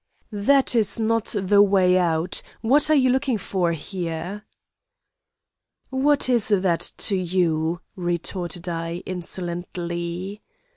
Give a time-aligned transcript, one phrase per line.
[0.31, 2.41] "'That is not the way out?
[2.61, 4.45] What are you looking for here?'
[5.91, 10.41] "'What is that to you?' retorted I, insolently.